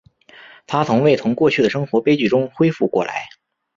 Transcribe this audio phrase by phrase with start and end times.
[0.65, 3.29] 她从未从过去的生活悲剧中恢复过来。